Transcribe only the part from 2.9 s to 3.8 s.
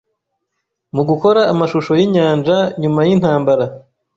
yintambara